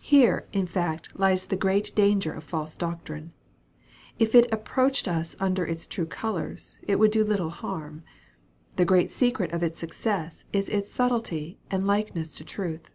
[0.00, 3.34] Here, in fact, lies the great danger of false doctrine.
[4.18, 8.02] If it approached us under its true colors, it would do little harm.
[8.76, 12.92] The great secret of its success is its subtlety and likeness to truth.